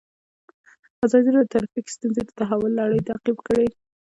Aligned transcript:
ازادي 1.05 1.29
راډیو 1.33 1.45
د 1.47 1.51
ټرافیکي 1.53 1.91
ستونزې 1.95 2.21
د 2.25 2.31
تحول 2.39 2.71
لړۍ 2.81 3.01
تعقیب 3.09 3.37
کړې. 3.47 3.67